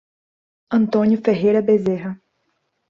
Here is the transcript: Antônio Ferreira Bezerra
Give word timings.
Antônio 0.71 1.21
Ferreira 1.21 1.61
Bezerra 1.61 2.19